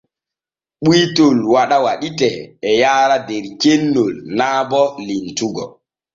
Ɓuytol 0.83 1.37
waɗa 1.53 1.77
waɗitee 1.85 2.37
e 2.69 2.71
yaara 2.81 3.17
der 3.27 3.45
cennol 3.61 4.13
naa 4.37 4.59
bo 4.69 4.81
limtugo. 5.07 5.63